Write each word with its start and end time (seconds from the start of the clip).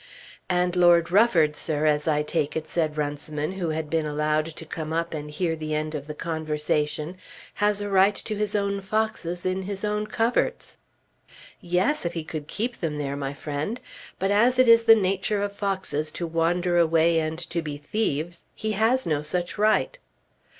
"And 0.49 0.75
Lord 0.75 1.11
Rufford, 1.11 1.55
sir, 1.55 1.85
as 1.85 2.07
I 2.07 2.23
take 2.23 2.55
it," 2.55 2.67
said 2.67 2.97
Runciman, 2.97 3.51
who 3.51 3.69
had 3.69 3.87
been 3.87 4.07
allowed 4.07 4.47
to 4.55 4.65
come 4.65 4.91
up 4.91 5.13
and 5.13 5.29
hear 5.29 5.55
the 5.55 5.75
end 5.75 5.93
of 5.93 6.07
the 6.07 6.15
conversation, 6.15 7.17
"has 7.53 7.81
a 7.81 7.87
right 7.87 8.15
to 8.15 8.35
his 8.35 8.55
own 8.55 8.81
foxes 8.81 9.45
in 9.45 9.61
his 9.61 9.85
own 9.85 10.07
coverts." 10.07 10.77
"Yes, 11.59 12.03
if 12.03 12.13
he 12.13 12.23
could 12.23 12.47
keep 12.47 12.77
them 12.79 12.97
there, 12.97 13.15
my 13.15 13.33
friend. 13.35 13.79
But 14.17 14.31
as 14.31 14.57
it 14.57 14.67
is 14.67 14.85
the 14.85 14.95
nature 14.95 15.43
of 15.43 15.53
foxes 15.53 16.11
to 16.13 16.25
wander 16.25 16.79
away 16.79 17.19
and 17.19 17.37
to 17.37 17.61
be 17.61 17.77
thieves, 17.77 18.45
he 18.55 18.71
has 18.71 19.05
no 19.05 19.21
such 19.21 19.59
right." 19.59 19.99